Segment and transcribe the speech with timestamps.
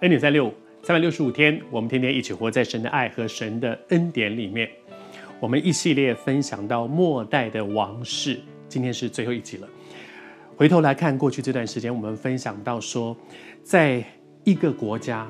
[0.00, 0.52] 恩典三六五，
[0.82, 4.68] 三百六十五天，我们天天一起活在神的爱和神的恩典里面。
[5.40, 8.38] 我们一系列分享到末代的王室，
[8.68, 9.66] 今天是最后一集了。
[10.54, 13.16] 回头来看过去这段时间，我们分享到说，
[13.62, 14.04] 在
[14.44, 15.26] 一个国家，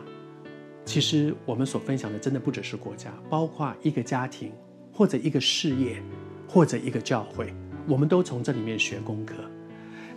[0.85, 4.51] 其实我们所分享的真的不只是国家，包括一个家庭，
[4.93, 6.03] 或者一个事业，
[6.49, 7.55] 或者一个教会，
[7.87, 9.35] 我们都从这里面学功课，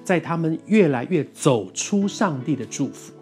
[0.04, 3.14] 在他们越来越走出上帝的祝福。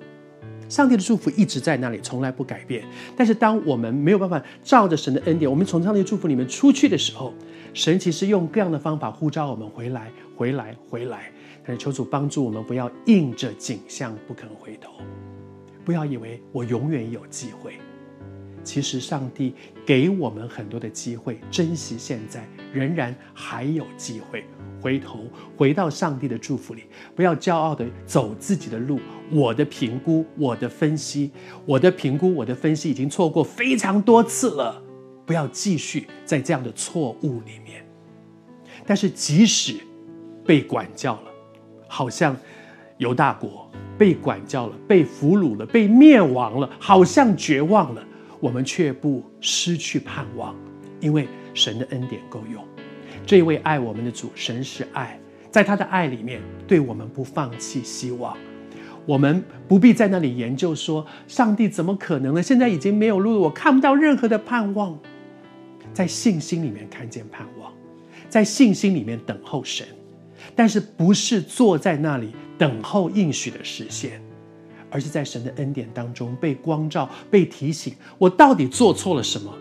[0.70, 2.84] 上帝的祝福一直在那里，从来不改变。
[3.16, 7.34] 但是，当我们没有办法照着神的恩典，我们从上帝祝福里面出去的时候，
[7.74, 11.32] 神其实用各样的方法呼召我们回来，回来，回来。
[11.66, 14.92] 但是，求主帮助我们，不要硬着颈项不肯回头，
[15.86, 17.74] 不要以为我永远有机会。
[18.68, 19.54] 其实，上帝
[19.86, 24.44] 给我们很多的机会，珍惜现在，仍然还有机会。
[24.82, 25.22] 回头
[25.56, 26.84] 回到上帝的祝福里，
[27.16, 29.00] 不要骄傲的走自己的路。
[29.32, 31.32] 我的评估，我的分析，
[31.66, 34.84] 我的评估，我的分析已经错过非常多次了，
[35.26, 37.86] 不要继续在这样的错误里面。
[38.86, 39.78] 但是即使
[40.46, 41.32] 被管教了，
[41.88, 42.36] 好像
[42.98, 48.06] 犹大国被管教了，被俘虏了，被灭亡了，好像绝望了，
[48.40, 50.56] 我们却不失去盼望，
[51.00, 52.64] 因为神的恩典够用。
[53.26, 55.20] 这位爱我们的主，神是爱，
[55.52, 58.38] 在他的爱里面，对我们不放弃希望。
[59.06, 62.44] 我们不必在那里研究说，上帝怎么可能呢？
[62.44, 64.98] 现在已经没有路了，我看不到任何的盼望。
[65.94, 67.72] 在信心里面看见盼望，
[68.30, 69.88] 在信心里面等候神，
[70.56, 74.22] 但是不是坐在那里等候应许的实现，
[74.90, 79.54] 而是在神的恩典当中被光照、被提醒，我到底做错了什么，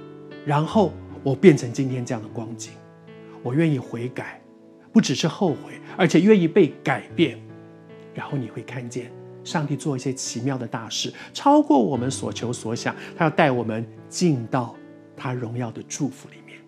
[0.44, 2.72] 然后我变成今天这样的光景。
[3.42, 4.40] 我愿意悔改，
[4.92, 7.38] 不只是后悔，而且愿意被改变。
[8.14, 9.12] 然后你会看见
[9.44, 12.96] 上帝做一些奇妙的大事，超过我们所求所想。
[13.16, 14.74] 他要带我们进到
[15.16, 16.58] 他荣耀的祝福里面。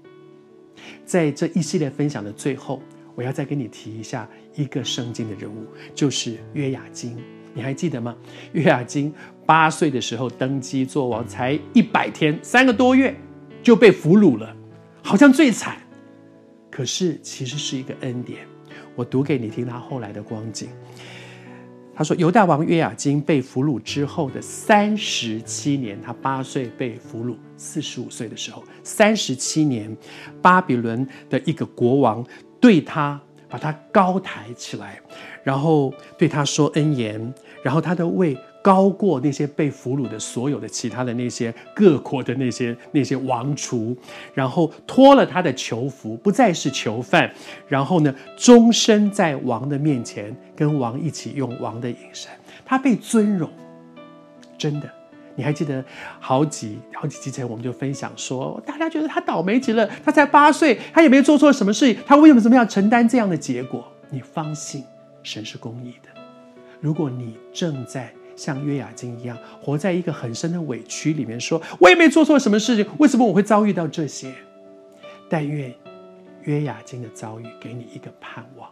[1.05, 2.83] 在这一系列分享的最后，
[3.15, 7.17] 我要再跟你提一下一个圣经的人物，就是约雅斤。
[7.59, 8.15] 你还记得吗？
[8.53, 9.13] 约雅斤
[9.45, 13.13] 八岁的时候登基做王，才一百天，三个多月
[13.65, 14.55] 就被俘虏了，
[15.03, 15.77] 好像最惨。
[16.71, 18.47] 可是，其实是一个恩典。
[18.95, 20.69] 我读给你听他后来的光景。
[21.93, 29.97] 他说，犹大王约雅斤被俘虏之后的三十七年，他八岁被俘虏，四十五岁的时候，三十七年，
[30.41, 32.25] 巴比伦的一个国王
[32.61, 35.01] 对他把他高抬起来，
[35.43, 38.37] 然后对他说恩言，然后他的位。
[38.61, 43.97] 高过那些被俘虏的所有的其他的那些各国的那些那些王储，
[44.35, 47.33] 然后脱了他的囚服，不再是囚犯，
[47.67, 52.29] 然后呢，终身在王的面前跟王一起用王的饮食，
[52.67, 53.49] 他被尊荣。
[54.59, 54.91] 真的，
[55.39, 55.83] 你还记得
[56.19, 63.87] 好几好几集前我们就分享说，大家觉得他倒霉极了，他才八岁，他也没做错什么事情，他为什么怎么样承担这样的结果？
[64.11, 64.83] 你放心，
[65.23, 66.09] 神是公义的。
[66.81, 74.35] 如果你正在像约雅斤一样，活在一个很深的委屈里面，说：“我也没做错什么事情，为什么我会遭遇到这些？”
[75.31, 75.73] 但愿
[76.43, 78.69] 约雅斤的遭遇给你一个盼望：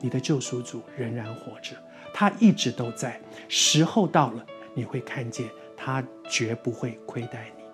[0.00, 1.76] 你的救赎主仍然活着，
[2.14, 3.20] 他一直都在。
[3.46, 5.46] 时候到了，你会看见
[5.84, 7.64] 他绝不会亏待你。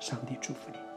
[0.00, 0.87] 上帝祝福你。